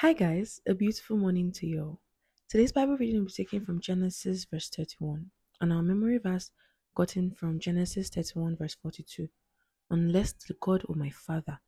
Hi 0.00 0.14
guys, 0.14 0.62
a 0.66 0.72
beautiful 0.72 1.18
morning 1.18 1.52
to 1.52 1.66
you 1.66 1.82
all. 1.82 2.00
Today's 2.48 2.72
Bible 2.72 2.96
reading 2.96 3.18
will 3.18 3.26
be 3.26 3.32
taken 3.32 3.66
from 3.66 3.82
Genesis 3.82 4.46
verse 4.50 4.70
31 4.70 5.30
and 5.60 5.70
our 5.74 5.82
memory 5.82 6.16
verse 6.16 6.52
gotten 6.94 7.32
from 7.32 7.60
Genesis 7.60 8.08
31 8.08 8.56
verse 8.56 8.74
42. 8.82 9.28
Unless 9.90 10.32
the 10.48 10.56
God 10.58 10.86
of 10.88 10.96
my 10.96 11.10
father, 11.10 11.60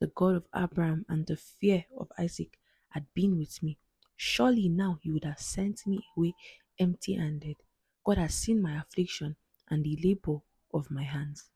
the 0.00 0.08
God 0.08 0.34
of 0.34 0.44
Abraham 0.54 1.06
and 1.08 1.26
the 1.26 1.38
fear 1.38 1.86
of 1.98 2.12
Isaac 2.18 2.58
had 2.90 3.06
been 3.14 3.38
with 3.38 3.62
me, 3.62 3.78
surely 4.16 4.68
now 4.68 4.98
he 5.00 5.10
would 5.10 5.24
have 5.24 5.40
sent 5.40 5.86
me 5.86 6.00
away 6.14 6.34
empty 6.78 7.14
handed. 7.14 7.56
God 8.04 8.18
has 8.18 8.34
seen 8.34 8.60
my 8.60 8.78
affliction 8.78 9.34
and 9.70 9.82
the 9.82 9.98
labor 10.04 10.40
of 10.74 10.90
my 10.90 11.04
hands. 11.04 11.48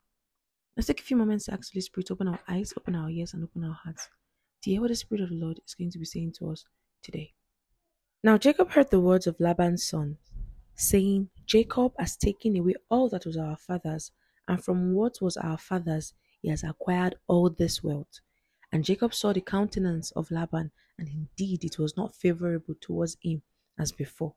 Let's 0.75 0.87
take 0.87 1.01
a 1.01 1.03
few 1.03 1.15
moments 1.15 1.45
to 1.45 1.53
actually 1.53 1.81
Spirit 1.81 2.09
open 2.09 2.27
our 2.27 2.39
eyes, 2.49 2.73
open 2.75 2.95
our 2.95 3.11
ears, 3.11 3.35
and 3.35 3.43
open 3.43 3.65
our 3.65 3.77
hearts 3.83 4.09
to 4.63 4.71
hear 4.71 4.81
what 4.81 4.89
the 4.89 4.95
Spirit 4.95 5.23
of 5.23 5.29
the 5.29 5.35
Lord 5.35 5.59
is 5.65 5.75
going 5.75 5.91
to 5.91 5.99
be 5.99 6.05
saying 6.05 6.33
to 6.39 6.49
us 6.51 6.65
today. 7.01 7.33
Now 8.23 8.37
Jacob 8.37 8.71
heard 8.71 8.89
the 8.89 9.01
words 9.01 9.27
of 9.27 9.39
Laban's 9.39 9.85
son, 9.85 10.17
saying, 10.75 11.29
Jacob 11.45 11.93
has 11.99 12.15
taken 12.15 12.55
away 12.55 12.75
all 12.89 13.09
that 13.09 13.25
was 13.25 13.37
our 13.37 13.57
father's, 13.57 14.11
and 14.47 14.63
from 14.63 14.93
what 14.93 15.17
was 15.21 15.37
our 15.37 15.57
father's 15.57 16.13
he 16.41 16.49
has 16.49 16.63
acquired 16.63 17.15
all 17.27 17.49
this 17.49 17.83
wealth. 17.83 18.19
And 18.71 18.83
Jacob 18.83 19.13
saw 19.13 19.33
the 19.33 19.41
countenance 19.41 20.11
of 20.11 20.31
Laban, 20.31 20.71
and 20.97 21.07
indeed 21.07 21.63
it 21.63 21.77
was 21.77 21.95
not 21.95 22.15
favorable 22.15 22.75
towards 22.79 23.17
him 23.21 23.41
as 23.77 23.91
before. 23.91 24.35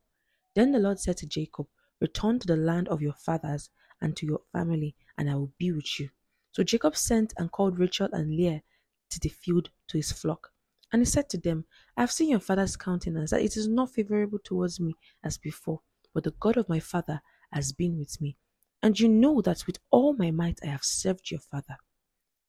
Then 0.54 0.72
the 0.72 0.78
Lord 0.78 0.98
said 0.98 1.16
to 1.18 1.26
Jacob, 1.26 1.66
Return 2.00 2.38
to 2.40 2.46
the 2.46 2.56
land 2.56 2.88
of 2.88 3.00
your 3.02 3.14
fathers 3.14 3.70
and 4.00 4.16
to 4.16 4.26
your 4.26 4.40
family, 4.52 4.94
and 5.16 5.30
I 5.30 5.34
will 5.34 5.52
be 5.58 5.72
with 5.72 5.98
you. 5.98 6.10
So 6.52 6.62
Jacob 6.62 6.96
sent 6.96 7.32
and 7.36 7.50
called 7.50 7.78
Rachel 7.78 8.08
and 8.12 8.30
Leah 8.30 8.62
to 9.10 9.20
the 9.20 9.28
field 9.28 9.70
to 9.88 9.98
his 9.98 10.12
flock. 10.12 10.52
And 10.92 11.02
he 11.02 11.06
said 11.06 11.28
to 11.30 11.38
them, 11.38 11.64
I 11.96 12.02
have 12.02 12.12
seen 12.12 12.30
your 12.30 12.40
father's 12.40 12.76
countenance, 12.76 13.30
that 13.30 13.42
it 13.42 13.56
is 13.56 13.66
not 13.66 13.90
favorable 13.90 14.38
towards 14.42 14.78
me 14.78 14.94
as 15.24 15.36
before, 15.38 15.80
but 16.14 16.24
the 16.24 16.34
God 16.38 16.56
of 16.56 16.68
my 16.68 16.80
father 16.80 17.20
has 17.52 17.72
been 17.72 17.98
with 17.98 18.20
me. 18.20 18.36
And 18.82 18.98
you 18.98 19.08
know 19.08 19.40
that 19.42 19.66
with 19.66 19.78
all 19.90 20.14
my 20.14 20.30
might 20.30 20.60
I 20.62 20.68
have 20.68 20.84
served 20.84 21.30
your 21.30 21.40
father. 21.40 21.76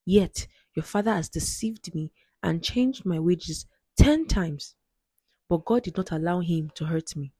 Yet 0.06 0.48
your 0.76 0.84
father 0.84 1.14
has 1.14 1.30
deceived 1.30 1.94
me 1.96 2.12
and 2.44 2.64
changed 2.64 3.06
my 3.06 3.20
wages 3.20 3.66
ten 3.98 4.28
times. 4.28 4.76
But 5.50 5.66
God 5.66 5.84
did 5.84 5.98
not 5.98 6.12
allow 6.12 6.42
him 6.42 6.72
to 6.76 6.86
hurt 6.86 7.16
me. 7.16 7.34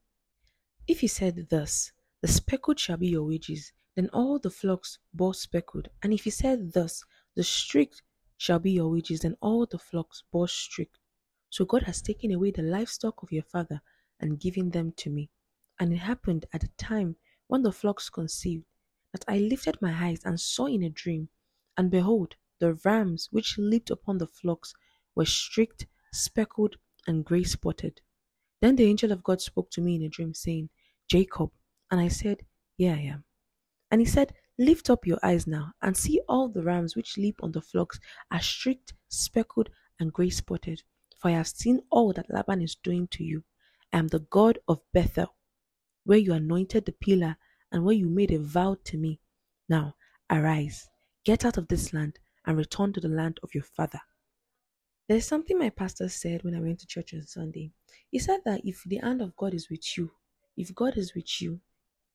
If 0.86 1.00
he 1.00 1.06
said 1.06 1.48
thus, 1.50 1.92
The 2.20 2.28
speckled 2.28 2.80
shall 2.80 2.96
be 2.96 3.08
your 3.08 3.24
wages, 3.24 3.72
then 3.94 4.08
all 4.12 4.38
the 4.38 4.50
flocks 4.50 4.98
bore 5.14 5.34
speckled. 5.34 5.88
And 6.02 6.12
if 6.12 6.24
he 6.24 6.30
said 6.30 6.72
thus, 6.72 7.04
The 7.36 7.44
streaked 7.44 8.02
shall 8.38 8.58
be 8.58 8.70
your 8.70 8.88
wages, 8.88 9.24
and 9.24 9.36
all 9.42 9.66
the 9.66 9.78
flocks 9.78 10.22
bore 10.32 10.48
streaked. 10.48 10.98
So 11.50 11.66
God 11.66 11.82
has 11.82 12.00
taken 12.00 12.32
away 12.32 12.50
the 12.52 12.62
livestock 12.62 13.22
of 13.22 13.32
your 13.32 13.42
father 13.42 13.82
and 14.20 14.40
given 14.40 14.70
them 14.70 14.92
to 14.96 15.10
me. 15.10 15.30
And 15.78 15.92
it 15.92 15.98
happened 15.98 16.46
at 16.52 16.62
the 16.62 16.68
time 16.78 17.16
when 17.46 17.62
the 17.62 17.72
flocks 17.72 18.08
conceived 18.08 18.64
that 19.12 19.24
I 19.28 19.38
lifted 19.38 19.82
my 19.82 19.92
eyes 19.92 20.22
and 20.24 20.40
saw 20.40 20.66
in 20.66 20.82
a 20.82 20.90
dream, 20.90 21.28
and 21.76 21.90
behold, 21.90 22.36
the 22.60 22.74
rams 22.84 23.28
which 23.30 23.58
leaped 23.58 23.90
upon 23.90 24.18
the 24.18 24.26
flocks 24.26 24.74
were 25.14 25.24
streaked, 25.24 25.86
speckled, 26.12 26.76
and 27.06 27.24
grey 27.24 27.44
spotted. 27.44 28.00
Then 28.60 28.76
the 28.76 28.84
angel 28.84 29.12
of 29.12 29.22
God 29.22 29.40
spoke 29.40 29.70
to 29.72 29.80
me 29.80 29.96
in 29.96 30.02
a 30.02 30.08
dream, 30.08 30.34
saying, 30.34 30.70
Jacob. 31.08 31.50
And 31.90 32.00
I 32.00 32.08
said, 32.08 32.44
Here 32.76 32.92
I 32.94 33.00
am. 33.02 33.24
And 33.90 34.00
he 34.00 34.06
said, 34.06 34.34
Lift 34.58 34.90
up 34.90 35.06
your 35.06 35.18
eyes 35.22 35.46
now 35.46 35.72
and 35.82 35.96
see 35.96 36.20
all 36.28 36.48
the 36.48 36.62
rams 36.62 36.96
which 36.96 37.16
leap 37.16 37.40
on 37.42 37.52
the 37.52 37.60
flocks 37.60 38.00
are 38.30 38.40
streaked, 38.40 38.92
speckled, 39.08 39.70
and 40.00 40.12
grey 40.12 40.30
spotted. 40.30 40.82
For 41.16 41.28
I 41.28 41.32
have 41.32 41.48
seen 41.48 41.80
all 41.90 42.12
that 42.14 42.30
Laban 42.30 42.62
is 42.62 42.74
doing 42.74 43.06
to 43.12 43.24
you. 43.24 43.44
I 43.92 43.98
am 43.98 44.08
the 44.08 44.20
God 44.20 44.58
of 44.66 44.80
Bethel, 44.92 45.34
where 46.04 46.18
you 46.18 46.32
anointed 46.32 46.86
the 46.86 46.92
pillar 46.92 47.36
and 47.70 47.84
where 47.84 47.94
you 47.94 48.08
made 48.08 48.32
a 48.32 48.38
vow 48.38 48.76
to 48.84 48.96
me. 48.96 49.20
Now 49.68 49.94
arise, 50.30 50.88
get 51.24 51.44
out 51.44 51.56
of 51.56 51.68
this 51.68 51.92
land, 51.92 52.18
and 52.46 52.56
return 52.56 52.92
to 52.94 53.00
the 53.00 53.08
land 53.08 53.38
of 53.42 53.54
your 53.54 53.64
father. 53.64 54.00
There's 55.08 55.26
something 55.26 55.58
my 55.58 55.70
pastor 55.70 56.08
said 56.08 56.42
when 56.42 56.54
I 56.54 56.60
went 56.60 56.80
to 56.80 56.86
church 56.86 57.14
on 57.14 57.22
Sunday. 57.22 57.72
He 58.10 58.18
said 58.18 58.40
that 58.44 58.62
if 58.64 58.82
the 58.84 58.96
hand 58.96 59.22
of 59.22 59.36
God 59.36 59.54
is 59.54 59.70
with 59.70 59.96
you, 59.96 60.10
if 60.56 60.74
God 60.74 60.96
is 60.96 61.14
with 61.14 61.40
you, 61.40 61.60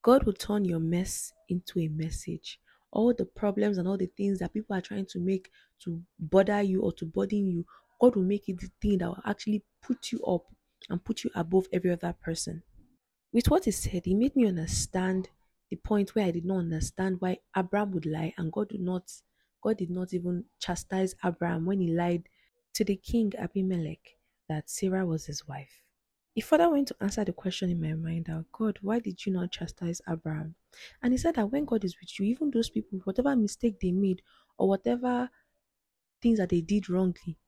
God 0.04 0.24
will 0.24 0.34
turn 0.34 0.66
your 0.66 0.80
mess 0.80 1.32
into 1.48 1.80
a 1.80 1.88
message. 1.88 2.60
All 2.92 3.14
the 3.14 3.24
problems 3.24 3.78
and 3.78 3.88
all 3.88 3.96
the 3.96 4.10
things 4.18 4.38
that 4.38 4.52
people 4.52 4.76
are 4.76 4.82
trying 4.82 5.06
to 5.06 5.18
make 5.18 5.50
to 5.82 6.02
bother 6.18 6.60
you 6.60 6.82
or 6.82 6.92
to 6.92 7.06
burden 7.06 7.46
you, 7.46 7.64
God 7.98 8.14
will 8.14 8.22
make 8.22 8.46
it 8.50 8.60
the 8.60 8.70
thing 8.82 8.98
that 8.98 9.08
will 9.08 9.22
actually 9.24 9.62
put 9.82 10.12
you 10.12 10.22
up 10.24 10.44
and 10.90 11.02
put 11.02 11.24
you 11.24 11.30
above 11.34 11.68
every 11.72 11.90
other 11.90 12.14
person. 12.22 12.62
With 13.32 13.48
what 13.50 13.64
he 13.64 13.70
said, 13.70 14.02
he 14.04 14.14
made 14.14 14.36
me 14.36 14.46
understand 14.46 15.30
the 15.70 15.76
point 15.76 16.14
where 16.14 16.26
I 16.26 16.32
did 16.32 16.44
not 16.44 16.58
understand 16.58 17.16
why 17.20 17.38
Abraham 17.56 17.92
would 17.92 18.04
lie 18.04 18.34
and 18.36 18.52
God 18.52 18.68
did 18.68 18.82
not 18.82 19.10
God 19.62 19.78
did 19.78 19.88
not 19.88 20.12
even 20.12 20.44
chastise 20.60 21.14
Abraham 21.24 21.64
when 21.64 21.80
he 21.80 21.88
lied 21.88 22.28
to 22.74 22.84
the 22.84 22.96
king 22.96 23.32
Abimelech 23.38 24.18
that 24.50 24.68
Sarah 24.68 25.06
was 25.06 25.24
his 25.24 25.48
wife. 25.48 25.83
He 26.34 26.40
further 26.40 26.68
went 26.68 26.88
to 26.88 26.96
answer 27.00 27.24
the 27.24 27.32
question 27.32 27.70
in 27.70 27.80
my 27.80 27.94
mind 27.94 28.24
that 28.26 28.46
God, 28.50 28.78
why 28.82 28.98
did 28.98 29.24
you 29.24 29.32
not 29.32 29.52
chastise 29.52 30.00
Abraham? 30.08 30.56
And 31.00 31.12
he 31.12 31.18
said 31.18 31.36
that 31.36 31.46
when 31.46 31.64
God 31.64 31.84
is 31.84 31.96
with 32.00 32.18
you, 32.18 32.26
even 32.26 32.50
those 32.50 32.70
people, 32.70 32.98
whatever 33.04 33.36
mistake 33.36 33.78
they 33.80 33.92
made 33.92 34.20
or 34.58 34.68
whatever 34.68 35.30
things 36.20 36.38
that 36.38 36.48
they 36.48 36.60
did 36.60 36.90
wrongly, 36.90 37.38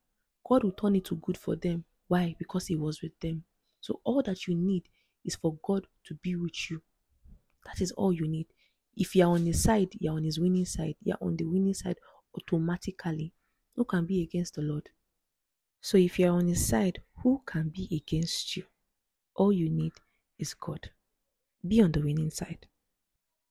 God 0.49 0.63
will 0.63 0.71
turn 0.71 0.95
it 0.95 1.05
to 1.07 1.17
good 1.17 1.37
for 1.37 1.57
them. 1.57 1.85
Why? 2.07 2.37
Because 2.39 2.69
He 2.69 2.77
was 2.77 3.03
with 3.03 3.19
them. 3.19 3.43
So 3.81 4.01
all 4.05 4.23
that 4.23 4.47
you 4.47 4.55
need 4.55 4.89
is 5.25 5.35
for 5.35 5.59
God 5.65 5.89
to 6.05 6.15
be 6.15 6.37
with 6.37 6.71
you. 6.71 6.81
That 7.65 7.81
is 7.81 7.91
all 7.91 8.13
you 8.13 8.29
need. 8.29 8.47
If 8.97 9.17
you're 9.17 9.29
on 9.29 9.47
His 9.47 9.65
side, 9.65 9.95
you're 9.99 10.15
on 10.15 10.23
His 10.23 10.39
winning 10.39 10.65
side. 10.65 10.95
You're 11.03 11.19
on 11.21 11.37
the 11.37 11.45
winning 11.45 11.75
side 11.75 11.99
automatically. 12.37 13.33
Who 13.75 13.85
can 13.85 14.07
be 14.07 14.23
against 14.23 14.55
the 14.55 14.63
Lord? 14.63 14.91
So 15.81 15.99
if 15.99 16.21
you're 16.21 16.33
on 16.33 16.47
His 16.47 16.65
side, 16.65 17.03
who 17.25 17.43
can 17.45 17.71
be 17.71 17.89
against 17.91 18.57
you? 18.57 18.63
All 19.37 19.53
you 19.53 19.69
need 19.69 19.93
is 20.39 20.55
God. 20.55 20.91
Be 21.67 21.81
on 21.81 21.93
the 21.93 22.01
winning 22.01 22.31
side. 22.31 22.67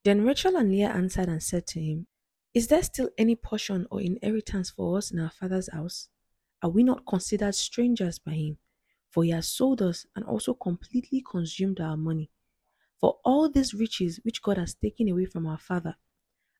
Then 0.03 0.23
Rachel 0.23 0.55
and 0.55 0.71
Leah 0.71 0.89
answered 0.89 1.29
and 1.29 1.41
said 1.41 1.67
to 1.67 1.79
him, 1.79 2.07
Is 2.53 2.67
there 2.67 2.83
still 2.83 3.09
any 3.17 3.35
portion 3.35 3.87
or 3.91 4.01
inheritance 4.01 4.69
for 4.69 4.97
us 4.97 5.11
in 5.11 5.19
our 5.19 5.29
father's 5.29 5.71
house? 5.71 6.09
Are 6.61 6.69
we 6.69 6.83
not 6.83 7.05
considered 7.05 7.55
strangers 7.55 8.19
by 8.19 8.33
him? 8.33 8.57
For 9.09 9.23
he 9.23 9.29
has 9.31 9.47
sold 9.47 9.81
us 9.81 10.05
and 10.15 10.25
also 10.25 10.53
completely 10.53 11.23
consumed 11.29 11.79
our 11.79 11.97
money. 11.97 12.29
For 12.99 13.17
all 13.23 13.49
these 13.49 13.73
riches 13.73 14.19
which 14.23 14.41
God 14.41 14.57
has 14.57 14.73
taken 14.73 15.09
away 15.09 15.25
from 15.25 15.45
our 15.45 15.57
father 15.57 15.95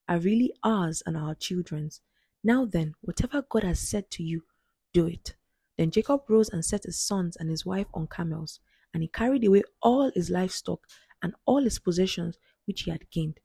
are 0.08 0.18
really 0.18 0.52
ours 0.62 1.02
and 1.04 1.16
our 1.16 1.34
children's. 1.34 2.00
Now 2.44 2.64
then, 2.64 2.94
whatever 3.00 3.42
God 3.42 3.64
has 3.64 3.80
said 3.80 4.10
to 4.12 4.22
you, 4.22 4.44
do 4.92 5.06
it. 5.06 5.34
Then 5.76 5.90
Jacob 5.90 6.22
rose 6.28 6.48
and 6.48 6.64
set 6.64 6.84
his 6.84 6.98
sons 7.00 7.36
and 7.36 7.50
his 7.50 7.66
wife 7.66 7.88
on 7.92 8.06
camels 8.06 8.60
and 8.94 9.02
he 9.02 9.08
carried 9.08 9.44
away 9.44 9.62
all 9.82 10.10
his 10.14 10.30
livestock 10.30 10.80
and 11.22 11.34
all 11.44 11.62
his 11.62 11.78
possessions 11.78 12.38
which 12.66 12.82
he 12.82 12.90
had 12.90 13.10
gained, 13.10 13.40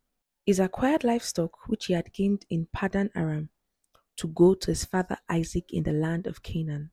his 0.46 0.60
acquired 0.60 1.04
livestock 1.04 1.68
which 1.68 1.86
he 1.86 1.94
had 1.94 2.14
gained 2.14 2.46
in 2.50 2.68
Padan 2.74 3.10
Aram, 3.16 3.50
to 4.18 4.28
go 4.28 4.54
to 4.54 4.72
his 4.72 4.86
father 4.86 5.18
Isaac 5.30 5.72
in 5.72 5.84
the 5.84 5.94
land 5.94 6.28
of 6.28 6.44
Canaan. 6.44 6.92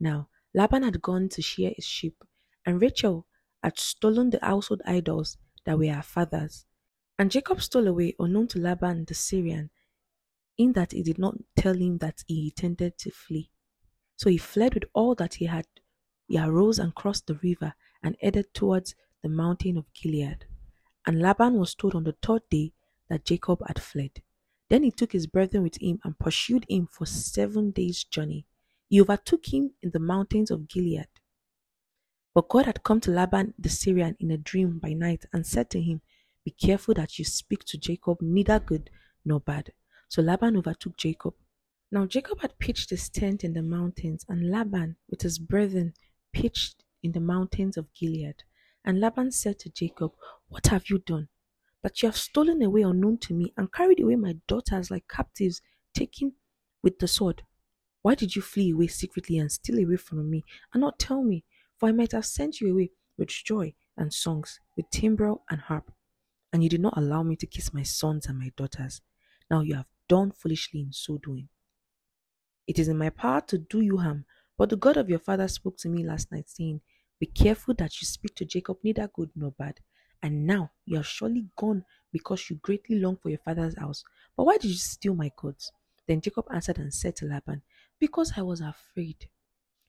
Now 0.00 0.28
Laban 0.54 0.82
had 0.82 1.02
gone 1.02 1.28
to 1.30 1.42
shear 1.42 1.72
his 1.74 1.84
sheep, 1.84 2.22
and 2.64 2.80
Rachel 2.80 3.26
had 3.62 3.78
stolen 3.78 4.30
the 4.30 4.38
household 4.42 4.82
idols 4.84 5.36
that 5.64 5.78
were 5.78 5.92
her 5.92 6.02
father's. 6.02 6.66
And 7.18 7.30
Jacob 7.30 7.62
stole 7.62 7.86
away 7.86 8.14
unknown 8.18 8.48
to 8.48 8.58
Laban 8.58 9.04
the 9.04 9.14
Syrian, 9.14 9.70
in 10.58 10.72
that 10.74 10.92
he 10.92 11.02
did 11.02 11.18
not 11.18 11.36
tell 11.56 11.74
him 11.74 11.98
that 11.98 12.22
he 12.26 12.46
intended 12.46 12.98
to 12.98 13.10
flee. 13.10 13.50
So 14.16 14.30
he 14.30 14.38
fled 14.38 14.74
with 14.74 14.84
all 14.92 15.14
that 15.16 15.34
he 15.34 15.46
had. 15.46 15.66
He 16.26 16.38
arose 16.38 16.78
and 16.78 16.94
crossed 16.94 17.26
the 17.26 17.34
river 17.34 17.74
and 18.04 18.16
headed 18.20 18.54
towards 18.54 18.94
the 19.22 19.28
mountain 19.28 19.76
of 19.76 19.92
Gilead. 19.94 20.44
And 21.06 21.20
Laban 21.20 21.58
was 21.58 21.74
told 21.74 21.94
on 21.94 22.04
the 22.04 22.14
third 22.22 22.42
day 22.50 22.72
that 23.08 23.24
Jacob 23.24 23.66
had 23.66 23.82
fled. 23.82 24.22
Then 24.68 24.82
he 24.82 24.90
took 24.90 25.12
his 25.12 25.26
brethren 25.26 25.62
with 25.62 25.80
him 25.80 25.98
and 26.04 26.18
pursued 26.18 26.66
him 26.68 26.86
for 26.86 27.06
seven 27.06 27.70
days' 27.70 28.04
journey. 28.04 28.46
He 28.88 29.00
overtook 29.00 29.52
him 29.52 29.72
in 29.82 29.90
the 29.90 29.98
mountains 29.98 30.50
of 30.50 30.68
Gilead. 30.68 31.08
But 32.34 32.48
God 32.48 32.66
had 32.66 32.82
come 32.82 33.00
to 33.00 33.10
Laban 33.10 33.54
the 33.58 33.68
Syrian 33.68 34.16
in 34.20 34.30
a 34.30 34.36
dream 34.36 34.78
by 34.78 34.92
night 34.92 35.24
and 35.32 35.46
said 35.46 35.70
to 35.70 35.80
him, 35.80 36.00
Be 36.44 36.50
careful 36.50 36.94
that 36.94 37.18
you 37.18 37.24
speak 37.24 37.64
to 37.64 37.78
Jacob 37.78 38.20
neither 38.20 38.58
good 38.60 38.90
nor 39.24 39.40
bad. 39.40 39.72
So 40.08 40.20
Laban 40.20 40.56
overtook 40.56 40.96
Jacob. 40.96 41.34
Now 41.90 42.06
Jacob 42.06 42.40
had 42.40 42.58
pitched 42.58 42.90
his 42.90 43.08
tent 43.08 43.44
in 43.44 43.52
the 43.52 43.62
mountains, 43.62 44.24
and 44.28 44.50
Laban 44.50 44.96
with 45.08 45.22
his 45.22 45.38
brethren 45.38 45.94
pitched 46.32 46.83
in 47.04 47.12
the 47.12 47.20
mountains 47.20 47.76
of 47.76 47.92
Gilead. 47.94 48.42
And 48.84 48.98
Laban 48.98 49.30
said 49.30 49.58
to 49.60 49.70
Jacob, 49.70 50.12
What 50.48 50.66
have 50.68 50.88
you 50.90 50.98
done? 50.98 51.28
That 51.82 52.02
you 52.02 52.08
have 52.08 52.16
stolen 52.16 52.62
away 52.62 52.82
unknown 52.82 53.18
to 53.18 53.34
me 53.34 53.52
and 53.56 53.72
carried 53.72 54.00
away 54.00 54.16
my 54.16 54.36
daughters 54.48 54.90
like 54.90 55.06
captives, 55.06 55.60
taken 55.92 56.32
with 56.82 56.98
the 56.98 57.06
sword. 57.06 57.42
Why 58.02 58.14
did 58.14 58.34
you 58.34 58.42
flee 58.42 58.70
away 58.70 58.88
secretly 58.88 59.38
and 59.38 59.52
steal 59.52 59.78
away 59.78 59.96
from 59.96 60.28
me 60.28 60.44
and 60.72 60.80
not 60.80 60.98
tell 60.98 61.22
me? 61.22 61.44
For 61.76 61.88
I 61.88 61.92
might 61.92 62.12
have 62.12 62.26
sent 62.26 62.60
you 62.60 62.72
away 62.72 62.90
with 63.16 63.28
joy 63.28 63.74
and 63.96 64.12
songs, 64.12 64.60
with 64.76 64.90
timbrel 64.90 65.42
and 65.50 65.60
harp. 65.60 65.92
And 66.52 66.62
you 66.62 66.68
did 66.68 66.80
not 66.80 66.96
allow 66.96 67.22
me 67.22 67.36
to 67.36 67.46
kiss 67.46 67.72
my 67.74 67.82
sons 67.82 68.26
and 68.26 68.38
my 68.38 68.50
daughters. 68.56 69.00
Now 69.50 69.60
you 69.60 69.74
have 69.74 69.86
done 70.08 70.32
foolishly 70.32 70.80
in 70.80 70.92
so 70.92 71.18
doing. 71.18 71.48
It 72.66 72.78
is 72.78 72.88
in 72.88 72.96
my 72.96 73.10
power 73.10 73.42
to 73.48 73.58
do 73.58 73.80
you 73.80 73.98
harm, 73.98 74.24
but 74.56 74.70
the 74.70 74.76
God 74.76 74.96
of 74.96 75.10
your 75.10 75.18
father 75.18 75.48
spoke 75.48 75.76
to 75.78 75.88
me 75.88 76.04
last 76.04 76.30
night, 76.32 76.48
saying, 76.48 76.80
Be 77.18 77.26
careful 77.26 77.74
that 77.74 78.00
you 78.00 78.06
speak 78.06 78.34
to 78.36 78.44
Jacob 78.44 78.78
neither 78.82 79.08
good 79.08 79.30
nor 79.34 79.52
bad. 79.52 79.80
And 80.22 80.46
now 80.46 80.72
you 80.84 80.98
are 80.98 81.04
surely 81.04 81.46
gone 81.56 81.84
because 82.12 82.48
you 82.48 82.56
greatly 82.56 82.98
long 82.98 83.16
for 83.16 83.28
your 83.28 83.38
father's 83.38 83.78
house. 83.78 84.04
But 84.36 84.44
why 84.44 84.56
did 84.56 84.70
you 84.70 84.76
steal 84.76 85.14
my 85.14 85.30
goods? 85.36 85.70
Then 86.06 86.20
Jacob 86.20 86.46
answered 86.52 86.78
and 86.78 86.92
said 86.92 87.16
to 87.16 87.26
Laban, 87.26 87.62
Because 87.98 88.32
I 88.36 88.42
was 88.42 88.60
afraid. 88.60 89.28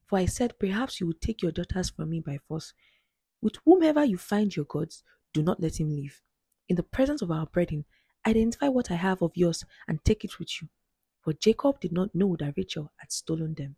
For 0.06 0.20
I 0.20 0.26
said, 0.26 0.60
Perhaps 0.60 1.00
you 1.00 1.08
would 1.08 1.22
take 1.22 1.42
your 1.42 1.52
daughters 1.52 1.90
from 1.90 2.10
me 2.10 2.20
by 2.20 2.38
force. 2.48 2.74
With 3.42 3.56
whomever 3.66 4.04
you 4.04 4.18
find 4.18 4.56
your 4.56 4.66
gods, 4.66 5.04
do 5.34 5.42
not 5.42 5.60
let 5.60 5.80
him 5.80 5.90
leave. 5.90 6.22
In 6.70 6.76
the 6.76 6.84
presence 6.84 7.22
of 7.22 7.32
our 7.32 7.46
brethren, 7.46 7.86
identify 8.26 8.68
what 8.68 8.92
I 8.92 8.96
have 8.96 9.22
of 9.22 9.32
yours 9.36 9.66
and 9.88 10.04
take 10.04 10.24
it 10.24 10.40
with 10.40 10.62
you. 10.62 10.70
For 11.22 11.34
Jacob 11.34 11.80
did 11.80 11.92
not 11.92 12.16
know 12.16 12.36
that 12.40 12.54
Rachel 12.56 12.92
had 12.98 13.12
stolen 13.12 13.54
them. 13.56 13.76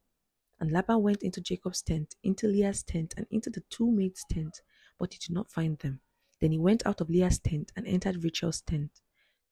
And 0.59 0.71
Laban 0.71 1.01
went 1.01 1.21
into 1.21 1.41
Jacob's 1.41 1.81
tent, 1.81 2.15
into 2.23 2.47
Leah's 2.47 2.83
tent, 2.83 3.13
and 3.15 3.27
into 3.29 3.49
the 3.49 3.63
two 3.69 3.91
maids' 3.91 4.25
tent, 4.29 4.61
but 4.97 5.13
he 5.13 5.19
did 5.19 5.33
not 5.33 5.51
find 5.51 5.77
them. 5.79 5.99
Then 6.39 6.51
he 6.51 6.57
went 6.57 6.85
out 6.85 7.01
of 7.01 7.09
Leah's 7.09 7.39
tent 7.39 7.71
and 7.75 7.85
entered 7.87 8.23
Rachel's 8.23 8.61
tent. 8.61 9.01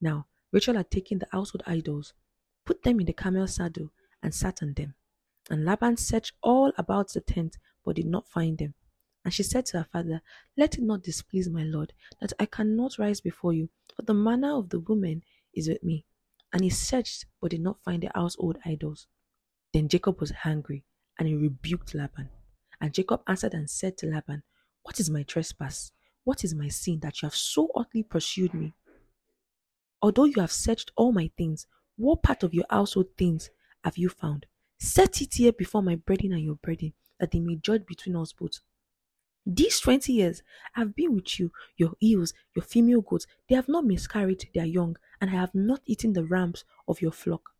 Now, 0.02 0.28
Rachel 0.52 0.75
had 0.75 0.90
taken 0.90 1.19
the 1.19 1.28
household 1.31 1.63
idols, 1.68 2.13
put 2.66 2.84
them 2.84 3.00
in 3.00 3.06
the 3.06 3.13
camel 3.13 3.48
saddle, 3.48 3.92
and 4.22 4.34
sat 4.34 4.62
on 4.62 4.74
them. 4.74 4.96
And 5.50 5.63
Laban 5.66 5.98
searched 5.98 6.34
all 6.42 6.72
about 6.78 7.13
the 7.13 7.22
tent, 7.22 7.57
but 7.84 7.98
did 7.98 8.07
not 8.07 8.28
find 8.28 8.57
them. 8.57 8.74
And 9.24 9.34
she 9.34 9.44
said 9.44 9.66
to 9.68 9.80
her 9.80 9.88
father, 9.92 10.22
Let 10.56 10.78
it 10.78 10.84
not 10.84 11.04
displease 11.04 11.50
my 11.50 11.63
lord, 11.63 11.94
that 12.22 12.34
I 12.40 12.46
cannot 12.46 12.98
rise 12.98 13.22
before 13.22 13.54
you, 13.54 13.69
for 13.96 14.04
the 14.04 14.13
manner 14.13 14.56
of 14.56 14.69
the 14.69 14.80
woman 14.80 15.24
is 15.54 15.68
with 15.68 15.84
me. 15.84 16.06
And 16.54 16.63
he 16.63 16.69
searched, 16.69 17.25
but 17.42 17.52
did 17.52 17.62
not 17.62 17.84
find 17.84 18.04
the 18.04 18.12
household 18.13 18.57
idols. 18.66 19.07
Then 19.74 19.90
Jacob 19.90 20.19
was 20.19 20.31
angry, 20.44 20.86
and 21.17 21.27
he 21.27 21.35
rebuked 21.35 21.94
Laban. 21.94 22.29
And 22.81 22.94
Jacob 22.94 23.21
answered 23.27 23.53
and 23.53 23.69
said 23.69 23.97
to 23.97 24.07
Laban, 24.07 24.44
What 24.83 25.00
is 25.00 25.09
my 25.09 25.23
trespass? 25.23 25.91
What 26.23 26.44
is 26.44 26.53
my 26.53 26.67
sin 26.67 27.00
that 27.01 27.21
you 27.21 27.27
have 27.27 27.35
so 27.35 27.69
hotly 27.75 28.03
pursued 28.03 28.53
me? 28.53 28.73
Although 30.01 30.25
you 30.25 30.41
have 30.41 30.51
searched 30.51 30.91
all 30.95 31.12
my 31.12 31.31
things, 31.38 31.67
what 31.95 32.23
part 32.23 32.44
of 32.44 32.53
your 32.53 32.65
household 32.69 33.07
things 33.17 33.50
have 33.83 33.97
you 33.97 34.09
found? 34.09 34.45
Set 34.77 35.21
it 35.21 35.35
here 35.35 35.53
before 35.53 35.81
my 35.81 35.95
brethren 35.95 36.33
and 36.33 36.44
your 36.44 36.56
brethren, 36.56 36.94
that 37.19 37.31
they 37.31 37.39
may 37.39 37.56
judge 37.56 37.85
between 37.85 38.15
us 38.15 38.33
both. 38.33 38.59
These 39.45 39.79
20 39.79 40.11
years 40.11 40.41
I 40.75 40.79
have 40.79 40.95
been 40.95 41.13
with 41.15 41.39
you, 41.39 41.51
your 41.77 41.94
ewes, 42.00 42.33
your 42.56 42.63
female 42.63 43.01
goats, 43.01 43.27
they 43.47 43.56
have 43.56 43.69
not 43.69 43.85
miscarried 43.85 44.50
their 44.53 44.65
young, 44.65 44.97
and 45.21 45.29
I 45.29 45.33
have 45.33 45.53
not 45.53 45.81
eaten 45.85 46.13
the 46.13 46.25
rams 46.25 46.65
of 46.88 47.01
your 47.01 47.11
flock. 47.11 47.51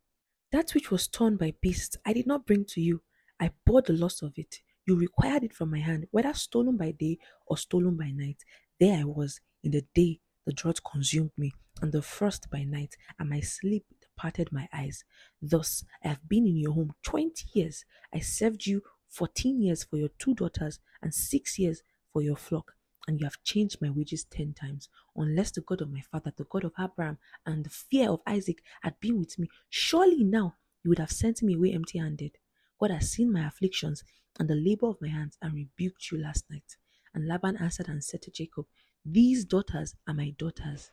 That 0.52 0.72
which 0.74 0.90
was 0.90 1.08
torn 1.08 1.38
by 1.38 1.54
beasts 1.62 1.98
I 2.06 2.14
did 2.14 2.26
not 2.26 2.46
bring 2.46 2.66
to 2.66 2.82
you, 2.82 3.02
I 3.40 3.52
bore 3.66 3.82
the 3.82 3.94
loss 3.94 4.22
of 4.22 4.34
it. 4.38 4.60
You 4.88 4.96
required 4.96 5.44
it 5.44 5.54
from 5.54 5.72
my 5.72 5.80
hand, 5.80 6.08
whether 6.12 6.34
stolen 6.34 6.78
by 6.78 6.92
day 6.92 7.18
or 7.48 7.58
stolen 7.58 7.98
by 7.98 8.12
night. 8.12 8.44
There 8.80 9.00
I 9.00 9.04
was 9.04 9.42
in 9.64 9.72
the 9.72 9.86
day 9.94 10.20
the 10.46 10.54
drought 10.54 10.80
consumed 10.90 11.32
me, 11.38 11.54
and 11.82 11.92
the 11.92 12.02
frost 12.04 12.50
by 12.52 12.64
night, 12.64 12.96
and 13.18 13.30
my 13.30 13.40
sleep 13.40 13.84
departed 14.00 14.52
my 14.52 14.68
eyes. 14.72 15.04
Thus 15.42 15.84
I 16.04 16.10
have 16.10 16.30
been 16.30 16.46
in 16.46 16.58
your 16.58 16.74
home 16.74 16.94
twenty 17.04 17.46
years. 17.54 17.84
I 18.14 18.20
served 18.20 18.68
you 18.68 18.84
fourteen 19.10 19.62
years 19.62 19.84
for 19.84 19.98
your 19.98 20.10
two 20.20 20.36
daughters, 20.36 20.80
and 21.02 21.14
six 21.14 21.58
years 21.58 21.82
for 22.14 22.22
your 22.22 22.36
flock. 22.36 22.74
And 23.08 23.20
you 23.20 23.26
have 23.26 23.42
changed 23.44 23.78
my 23.82 23.90
wages 23.90 24.24
ten 24.24 24.54
times. 24.54 24.88
Unless 25.16 25.52
the 25.52 25.62
God 25.62 25.82
of 25.82 25.92
my 25.92 26.02
father, 26.12 26.32
the 26.36 26.46
God 26.46 26.64
of 26.64 26.74
Abraham, 26.80 27.18
and 27.46 27.66
the 27.66 27.70
fear 27.70 28.12
of 28.12 28.22
Isaac 28.28 28.62
had 28.82 29.00
been 29.00 29.18
with 29.20 29.38
me, 29.40 29.48
surely 29.70 30.24
now 30.24 30.56
you 30.84 30.90
would 30.90 31.00
have 31.00 31.12
sent 31.12 31.42
me 31.42 31.56
away 31.56 31.74
empty 31.74 31.98
handed. 31.98 32.38
God 32.80 32.92
has 32.92 33.12
seen 33.12 33.32
my 33.32 33.48
afflictions 33.48 34.04
and 34.40 34.50
the 34.50 34.56
labor 34.56 34.88
of 34.88 35.02
my 35.02 35.08
hands 35.08 35.38
and 35.42 35.54
rebuked 35.54 36.12
you 36.12 36.18
last 36.18 36.46
night. 36.50 36.76
And 37.14 37.28
Laban 37.28 37.58
answered 37.58 37.88
and 37.88 38.04
said 38.04 38.22
to 38.24 38.32
Jacob, 38.32 38.66
These 39.06 39.46
daughters 39.46 39.96
are 40.08 40.14
my 40.14 40.32
daughters, 40.38 40.92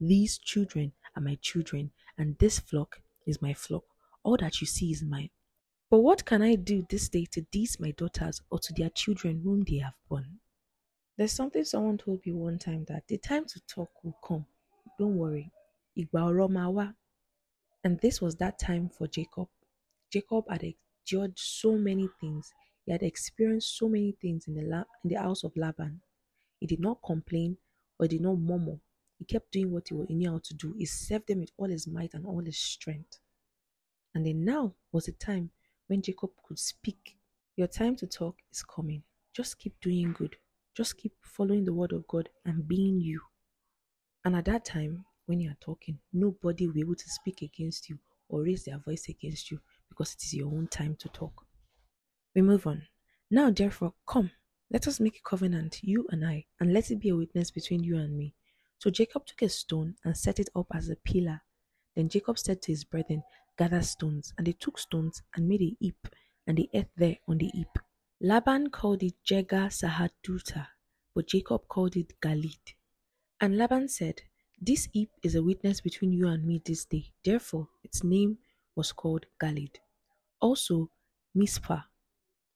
these 0.00 0.38
children 0.38 0.92
are 1.16 1.22
my 1.22 1.36
children, 1.40 1.90
and 2.18 2.36
this 2.38 2.58
flock 2.58 3.00
is 3.26 3.40
my 3.40 3.54
flock. 3.54 3.84
All 4.22 4.36
that 4.36 4.60
you 4.60 4.66
see 4.66 4.90
is 4.92 5.02
mine. 5.02 5.30
But 5.90 6.00
what 6.00 6.24
can 6.24 6.42
I 6.42 6.56
do 6.56 6.86
this 6.90 7.08
day 7.08 7.26
to 7.32 7.46
these 7.52 7.80
my 7.80 7.92
daughters 7.92 8.42
or 8.50 8.58
to 8.58 8.74
their 8.76 8.90
children 8.90 9.40
whom 9.42 9.64
they 9.64 9.78
have 9.78 9.94
born? 10.08 10.40
There's 11.16 11.32
something 11.32 11.64
someone 11.64 11.96
told 11.96 12.20
me 12.26 12.32
one 12.32 12.58
time 12.58 12.84
that 12.88 13.08
the 13.08 13.16
time 13.16 13.46
to 13.46 13.60
talk 13.66 13.88
will 14.02 14.18
come. 14.22 14.44
Don't 14.98 15.16
worry. 15.16 15.50
And 17.84 18.00
this 18.00 18.20
was 18.20 18.36
that 18.36 18.58
time 18.58 18.90
for 18.90 19.06
Jacob. 19.06 19.48
Jacob 20.12 20.44
had 20.50 20.62
endured 21.06 21.32
so 21.38 21.72
many 21.76 22.08
things. 22.20 22.52
He 22.84 22.92
had 22.92 23.02
experienced 23.02 23.76
so 23.76 23.88
many 23.88 24.12
things 24.20 24.46
in 24.48 24.54
the, 24.54 24.62
la- 24.62 24.84
in 25.04 25.10
the 25.10 25.20
house 25.20 25.44
of 25.44 25.52
Laban. 25.56 26.00
He 26.60 26.66
did 26.66 26.80
not 26.80 26.98
complain 27.04 27.56
or 27.98 28.06
did 28.06 28.20
not 28.20 28.38
murmur. 28.38 28.78
He 29.18 29.24
kept 29.24 29.52
doing 29.52 29.72
what 29.72 29.88
he 29.88 30.14
knew 30.14 30.30
how 30.30 30.40
to 30.44 30.54
do. 30.54 30.74
He 30.78 30.86
served 30.86 31.28
them 31.28 31.40
with 31.40 31.50
all 31.56 31.68
his 31.68 31.86
might 31.86 32.14
and 32.14 32.26
all 32.26 32.44
his 32.44 32.58
strength. 32.58 33.18
And 34.14 34.26
then 34.26 34.44
now 34.44 34.74
was 34.92 35.06
the 35.06 35.12
time 35.12 35.50
when 35.88 36.02
Jacob 36.02 36.30
could 36.46 36.58
speak. 36.58 37.16
Your 37.56 37.68
time 37.68 37.96
to 37.96 38.06
talk 38.06 38.36
is 38.52 38.62
coming. 38.62 39.02
Just 39.34 39.58
keep 39.58 39.74
doing 39.80 40.12
good. 40.12 40.36
Just 40.76 40.98
keep 40.98 41.12
following 41.22 41.64
the 41.64 41.72
word 41.72 41.92
of 41.92 42.06
God 42.06 42.28
and 42.44 42.68
being 42.68 43.00
you. 43.00 43.20
And 44.24 44.36
at 44.36 44.44
that 44.46 44.64
time, 44.64 45.04
when 45.26 45.40
you 45.40 45.50
are 45.50 45.56
talking, 45.60 45.98
nobody 46.12 46.66
will 46.66 46.74
be 46.74 46.80
able 46.80 46.94
to 46.94 47.08
speak 47.08 47.42
against 47.42 47.88
you 47.88 47.98
or 48.28 48.42
raise 48.42 48.64
their 48.64 48.78
voice 48.78 49.08
against 49.08 49.50
you 49.50 49.60
because 49.96 50.12
it 50.12 50.22
is 50.22 50.34
your 50.34 50.48
own 50.48 50.66
time 50.66 50.94
to 50.96 51.08
talk. 51.08 51.46
We 52.34 52.42
move 52.42 52.66
on. 52.66 52.82
Now, 53.30 53.50
therefore, 53.50 53.94
come, 54.06 54.30
let 54.70 54.86
us 54.86 55.00
make 55.00 55.16
a 55.16 55.28
covenant, 55.28 55.80
you 55.82 56.06
and 56.10 56.26
I, 56.26 56.44
and 56.60 56.72
let 56.72 56.90
it 56.90 57.00
be 57.00 57.08
a 57.08 57.16
witness 57.16 57.50
between 57.50 57.82
you 57.82 57.96
and 57.96 58.16
me. 58.16 58.34
So 58.78 58.90
Jacob 58.90 59.24
took 59.24 59.40
a 59.42 59.48
stone 59.48 59.94
and 60.04 60.16
set 60.16 60.38
it 60.38 60.50
up 60.54 60.66
as 60.74 60.90
a 60.90 60.96
pillar. 60.96 61.40
Then 61.94 62.10
Jacob 62.10 62.38
said 62.38 62.60
to 62.62 62.72
his 62.72 62.84
brethren, 62.84 63.22
Gather 63.56 63.80
stones. 63.80 64.34
And 64.36 64.46
they 64.46 64.52
took 64.52 64.78
stones 64.78 65.22
and 65.34 65.48
made 65.48 65.62
a 65.62 65.76
heap, 65.80 66.08
and 66.46 66.58
they 66.58 66.68
ate 66.74 66.88
there 66.96 67.16
on 67.26 67.38
the 67.38 67.50
heap. 67.54 67.78
Laban 68.20 68.68
called 68.70 69.02
it 69.02 69.14
Jegar 69.24 69.70
Sahadutha, 69.70 70.66
but 71.14 71.28
Jacob 71.28 71.68
called 71.68 71.96
it 71.96 72.20
Galeed. 72.20 72.74
And 73.40 73.56
Laban 73.56 73.88
said, 73.88 74.20
This 74.60 74.88
heap 74.92 75.10
is 75.22 75.34
a 75.34 75.42
witness 75.42 75.80
between 75.80 76.12
you 76.12 76.28
and 76.28 76.44
me 76.44 76.60
this 76.64 76.84
day. 76.84 77.12
Therefore, 77.24 77.68
its 77.82 78.04
name 78.04 78.38
was 78.74 78.92
called 78.92 79.24
Galeed. 79.40 79.76
Also, 80.40 80.90
Mizpah, 81.34 81.82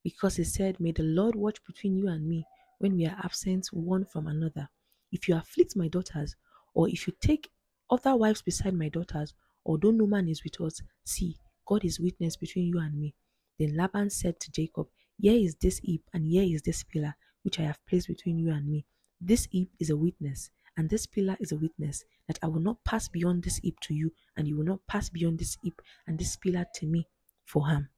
because 0.02 0.37
he 0.37 0.44
said, 0.44 0.78
May 0.80 0.92
the 0.92 1.02
Lord 1.02 1.34
watch 1.34 1.64
between 1.64 1.96
you 1.96 2.08
and 2.08 2.28
me 2.28 2.46
when 2.78 2.96
we 2.96 3.06
are 3.06 3.16
absent 3.22 3.68
one 3.72 4.04
from 4.04 4.26
another. 4.26 4.68
If 5.12 5.28
you 5.28 5.37
afflict 5.37 5.76
my 5.76 5.88
daughters, 5.88 6.37
or 6.75 6.88
if 6.88 7.06
you 7.06 7.14
take 7.20 7.50
other 7.90 8.14
wives 8.16 8.42
beside 8.42 8.75
my 8.75 8.88
daughters, 8.88 9.34
although 9.64 9.90
no 9.90 10.06
man 10.06 10.28
is 10.28 10.44
with 10.44 10.60
us, 10.60 10.82
see, 11.04 11.37
God 11.66 11.84
is 11.84 12.00
witness 12.00 12.37
between 12.37 12.66
you 12.66 12.78
and 12.80 12.94
me. 12.99 13.14
Then 13.58 13.76
Laban 13.76 14.10
said 14.10 14.40
to 14.40 14.50
Jacob, 14.50 14.88
Here 15.18 15.34
is 15.34 15.56
this 15.56 15.78
heap, 15.78 16.02
and 16.12 16.26
here 16.26 16.44
is 16.44 16.62
this 16.62 16.82
pillar, 16.84 17.16
which 17.42 17.58
I 17.58 17.62
have 17.64 17.84
placed 17.87 18.08
between 18.08 18.38
you 18.38 18.50
and 18.50 18.68
me. 18.68 18.84
This 19.20 19.46
heap 19.50 19.70
is 19.78 19.90
a 19.90 19.96
witness, 19.96 20.50
and 20.76 20.88
this 20.88 21.06
pillar 21.06 21.37
is 21.40 21.52
a 21.52 21.56
witness 21.56 22.04
that 22.28 22.38
I 22.42 22.46
will 22.46 22.60
not 22.60 22.84
pass 22.84 23.08
beyond 23.08 23.42
this 23.42 23.56
heap 23.56 23.80
to 23.80 23.94
you, 23.94 24.12
and 24.37 24.46
you 24.46 24.56
will 24.56 24.64
not 24.64 24.87
pass 24.87 25.08
beyond 25.08 25.38
this 25.38 25.56
heap 25.62 25.80
and 26.06 26.18
this 26.18 26.37
pillar 26.37 26.66
to 26.76 26.87
me 26.87 27.06
for 27.50 27.66
harm. 27.66 27.88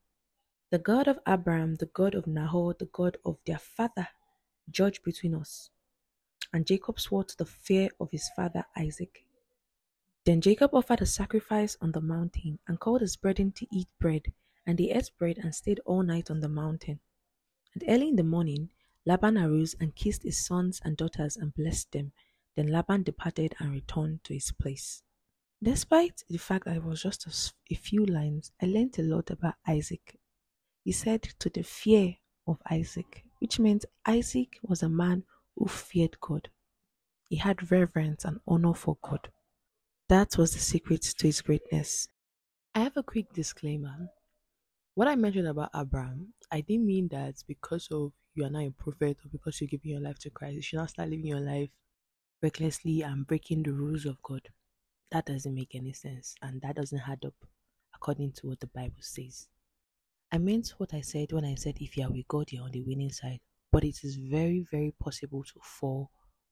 The 0.71 0.79
God 0.79 1.07
of 1.07 1.19
Abraham, 1.29 1.75
the 1.75 1.87
God 1.93 2.15
of 2.15 2.27
Nahor, 2.27 2.75
the 2.79 2.87
God 2.87 3.19
of 3.25 3.37
their 3.45 3.59
father, 3.59 4.09
judge 4.71 5.03
between 5.03 5.35
us. 5.35 5.69
And 6.53 6.67
Jacob 6.67 6.99
swore 6.99 7.25
to 7.25 7.37
the 7.37 7.45
fear 7.45 7.91
of 8.01 8.11
his 8.11 8.31
father 8.35 8.65
Isaac. 8.77 9.27
Then 10.25 10.41
Jacob 10.41 10.75
offered 10.75 11.03
a 11.03 11.07
sacrifice 11.07 11.77
on 11.83 11.93
the 11.93 12.01
mountain 12.01 12.61
and 12.67 12.81
called 12.81 13.03
his 13.03 13.17
brethren 13.17 13.53
to 13.57 13.67
eat 13.71 13.89
bread, 14.01 14.33
and 14.67 14.79
they 14.79 14.91
ate 14.91 15.11
bread 15.19 15.37
and 15.39 15.55
stayed 15.55 15.81
all 15.85 16.03
night 16.03 16.31
on 16.31 16.41
the 16.41 16.49
mountain. 16.49 17.01
And 17.75 17.85
early 17.87 18.09
in 18.09 18.17
the 18.17 18.23
morning, 18.23 18.71
Laban 19.05 19.37
arose 19.37 19.75
and 19.81 19.95
kissed 19.95 20.23
his 20.23 20.47
sons 20.47 20.81
and 20.85 20.97
daughters 20.97 21.37
and 21.37 21.55
blessed 21.55 21.93
them, 21.93 22.13
then 22.57 22.69
Laban 22.69 23.03
departed 23.03 23.55
and 23.59 23.73
returned 23.73 24.25
to 24.25 24.35
his 24.35 24.53
place. 24.53 25.03
Despite 25.62 26.25
the 26.28 26.38
fact 26.38 26.64
that 26.64 26.76
it 26.76 26.83
was 26.83 27.00
just 27.00 27.25
a, 27.25 27.73
a 27.73 27.76
few 27.76 28.04
lines, 28.04 28.50
I 28.61 28.66
learned 28.66 28.99
a 28.99 29.02
lot 29.02 29.31
about 29.31 29.54
Isaac. 29.64 30.19
He 30.83 30.90
said 30.90 31.23
to 31.38 31.49
the 31.50 31.62
fear 31.62 32.16
of 32.49 32.61
Isaac, 32.69 33.25
which 33.38 33.61
meant 33.61 33.85
Isaac 34.04 34.59
was 34.62 34.83
a 34.83 34.88
man 34.88 35.23
who 35.54 35.69
feared 35.69 36.19
God. 36.21 36.49
He 37.28 37.37
had 37.37 37.71
reverence 37.71 38.25
and 38.25 38.40
honor 38.45 38.75
for 38.75 38.99
God. 39.02 39.31
That 40.09 40.37
was 40.37 40.52
the 40.52 40.59
secret 40.59 41.02
to 41.02 41.28
his 41.28 41.40
greatness. 41.40 42.09
I 42.75 42.81
have 42.81 42.97
a 42.97 43.04
quick 43.04 43.33
disclaimer. 43.33 44.09
What 44.95 45.07
I 45.07 45.14
mentioned 45.14 45.47
about 45.47 45.71
Abraham, 45.76 46.35
I 46.50 46.62
didn't 46.62 46.87
mean 46.87 47.07
that 47.12 47.37
because 47.47 47.87
of 47.92 48.12
you 48.35 48.45
are 48.45 48.50
not 48.50 48.64
a 48.64 48.71
prophet 48.73 49.19
or 49.25 49.28
because 49.31 49.61
you're 49.61 49.69
giving 49.69 49.92
your 49.92 50.00
life 50.00 50.19
to 50.21 50.31
Christ, 50.31 50.57
you 50.57 50.62
should 50.62 50.78
not 50.78 50.90
start 50.90 51.11
living 51.11 51.28
your 51.28 51.40
life 51.40 51.71
recklessly 52.42 53.02
and 53.02 53.25
breaking 53.28 53.62
the 53.62 53.73
rules 53.73 54.07
of 54.07 54.21
God. 54.23 54.42
That 55.12 55.26
doesn't 55.26 55.54
make 55.54 55.75
any 55.75 55.92
sense 55.92 56.35
and 56.40 56.61
that 56.62 56.76
doesn't 56.76 57.02
add 57.07 57.25
up 57.26 57.35
according 57.95 58.33
to 58.33 58.49
what 58.49 58.61
the 58.61 58.66
Bible 58.66 58.95
says. 59.00 59.47
I 60.33 60.38
meant 60.38 60.73
what 60.78 60.95
I 60.95 61.02
said 61.02 61.33
when 61.33 61.45
I 61.45 61.54
said 61.54 61.76
if 61.81 61.99
you 61.99 62.04
are 62.07 62.11
with 62.11 62.26
God, 62.26 62.50
you're 62.50 62.64
on 62.64 62.71
the 62.71 62.81
winning 62.81 63.12
side, 63.12 63.40
but 63.71 63.85
it 63.85 64.02
is 64.02 64.16
very, 64.16 64.66
very 64.71 64.95
possible 64.99 65.45
to 65.45 65.61
fall 65.62 66.11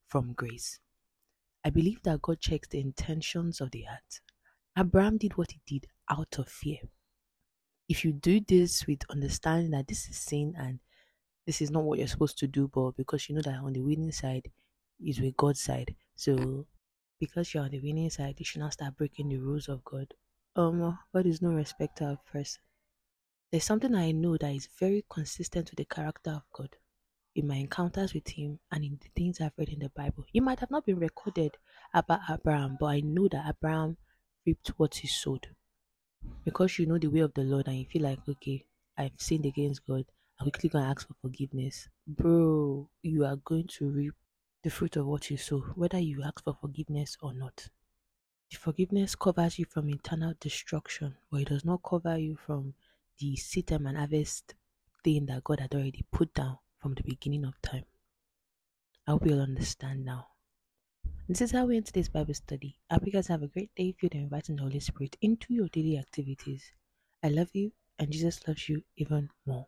from 0.08 0.34
grace. 0.34 0.78
I 1.64 1.70
believe 1.70 2.02
that 2.02 2.20
God 2.20 2.38
checks 2.38 2.68
the 2.68 2.80
intentions 2.80 3.62
of 3.62 3.70
the 3.70 3.82
heart. 3.82 4.20
Abraham 4.78 5.16
did 5.16 5.38
what 5.38 5.52
he 5.52 5.60
did 5.66 5.86
out 6.10 6.38
of 6.38 6.48
fear. 6.48 6.80
If 7.88 8.04
you 8.04 8.12
do 8.12 8.40
this 8.46 8.86
with 8.86 9.00
understanding 9.08 9.70
that 9.70 9.88
this 9.88 10.06
is 10.10 10.18
sin 10.18 10.54
and 10.58 10.80
this 11.46 11.62
is 11.62 11.70
not 11.70 11.84
what 11.84 11.98
you're 11.98 12.08
supposed 12.08 12.38
to 12.38 12.46
do, 12.46 12.68
but 12.68 12.94
because 12.96 13.26
you 13.28 13.34
know 13.34 13.42
that 13.42 13.60
on 13.60 13.72
the 13.72 13.80
winning 13.80 14.12
side 14.12 14.50
is 15.02 15.18
with 15.18 15.36
God's 15.38 15.62
side, 15.62 15.96
so 16.14 16.66
because 17.20 17.54
you're 17.54 17.62
on 17.62 17.70
the 17.70 17.80
winning 17.80 18.10
side, 18.10 18.34
you 18.38 18.44
should 18.44 18.60
not 18.60 18.72
start 18.72 18.96
breaking 18.96 19.28
the 19.28 19.36
rules 19.36 19.68
of 19.68 19.84
God. 19.84 20.12
Um, 20.56 20.98
God 21.14 21.26
is 21.26 21.40
no 21.40 21.50
respecter 21.50 22.06
of 22.06 22.24
person. 22.24 22.62
There's 23.52 23.64
something 23.64 23.94
I 23.94 24.10
know 24.12 24.36
that 24.38 24.54
is 24.54 24.68
very 24.78 25.04
consistent 25.08 25.70
with 25.70 25.78
the 25.78 25.84
character 25.84 26.30
of 26.30 26.42
God 26.52 26.70
in 27.36 27.46
my 27.46 27.56
encounters 27.56 28.14
with 28.14 28.28
Him 28.28 28.58
and 28.72 28.84
in 28.84 28.98
the 29.00 29.08
things 29.14 29.40
I've 29.40 29.52
read 29.56 29.68
in 29.68 29.80
the 29.80 29.90
Bible. 29.90 30.24
It 30.32 30.42
might 30.42 30.60
have 30.60 30.70
not 30.70 30.86
been 30.86 30.98
recorded 30.98 31.56
about 31.94 32.20
Abraham, 32.28 32.76
but 32.80 32.86
I 32.86 33.00
know 33.00 33.28
that 33.28 33.46
Abraham 33.48 33.96
reaped 34.46 34.68
what 34.76 34.94
he 34.96 35.08
sowed. 35.08 35.48
Because 36.44 36.78
you 36.78 36.86
know 36.86 36.98
the 36.98 37.08
way 37.08 37.20
of 37.20 37.34
the 37.34 37.42
Lord 37.42 37.68
and 37.68 37.78
you 37.78 37.86
feel 37.86 38.02
like, 38.02 38.20
okay, 38.28 38.64
I've 38.96 39.12
sinned 39.18 39.46
against 39.46 39.86
God, 39.86 40.04
I'm 40.40 40.50
quickly 40.50 40.70
to 40.70 40.78
ask 40.78 41.06
for 41.06 41.14
forgiveness. 41.22 41.88
Bro, 42.06 42.88
you 43.02 43.24
are 43.24 43.36
going 43.36 43.68
to 43.78 43.90
reap 43.90 44.14
the 44.62 44.70
fruit 44.70 44.96
of 44.96 45.06
what 45.06 45.30
you 45.30 45.36
sow, 45.36 45.60
whether 45.74 45.98
you 45.98 46.22
ask 46.22 46.44
for 46.44 46.54
forgiveness 46.54 47.16
or 47.22 47.32
not. 47.32 47.68
The 48.50 48.56
forgiveness 48.56 49.14
covers 49.14 49.58
you 49.58 49.64
from 49.64 49.88
internal 49.88 50.34
destruction, 50.40 51.16
but 51.30 51.42
it 51.42 51.48
does 51.48 51.64
not 51.64 51.82
cover 51.82 52.18
you 52.18 52.36
from 52.36 52.74
the 53.18 53.36
seed 53.36 53.70
and 53.72 53.96
harvest 53.96 54.54
thing 55.04 55.26
that 55.26 55.44
God 55.44 55.60
had 55.60 55.74
already 55.74 56.04
put 56.10 56.34
down 56.34 56.58
from 56.78 56.94
the 56.94 57.02
beginning 57.02 57.44
of 57.44 57.60
time. 57.62 57.84
I 59.06 59.12
hope 59.12 59.26
you'll 59.26 59.40
understand 59.40 60.04
now. 60.04 60.26
This 61.28 61.40
is 61.40 61.52
how 61.52 61.64
we 61.64 61.76
end 61.76 61.86
today's 61.86 62.08
Bible 62.08 62.34
study. 62.34 62.76
I 62.90 62.94
hope 62.94 63.06
you 63.06 63.12
guys 63.12 63.28
have 63.28 63.42
a 63.42 63.48
great 63.48 63.74
day 63.74 63.92
filled 63.92 64.14
and 64.14 64.24
inviting 64.24 64.56
the 64.56 64.62
Holy 64.62 64.80
Spirit 64.80 65.16
into 65.22 65.54
your 65.54 65.68
daily 65.68 65.96
activities. 65.96 66.72
I 67.22 67.28
love 67.28 67.50
you, 67.52 67.72
and 67.98 68.10
Jesus 68.10 68.46
loves 68.48 68.68
you 68.68 68.82
even 68.96 69.30
more. 69.46 69.66